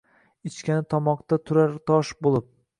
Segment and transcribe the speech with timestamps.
[0.49, 2.53] Ichgani tomoqda turar tosh bo’lib.